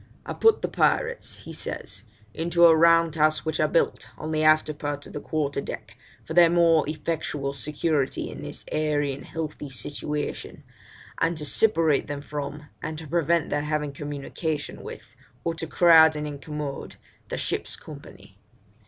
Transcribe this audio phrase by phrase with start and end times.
[0.25, 4.41] 'I put the pirates,' he says, 'into a round house which I built on the
[4.43, 9.23] after part of the quarter deck, for their more effectual security in this airy and
[9.23, 10.63] healthy situation,
[11.19, 16.15] and to separate them from, and to prevent their having communication with, or to crowd
[16.15, 16.95] and incommode,
[17.29, 18.39] the ship's company.'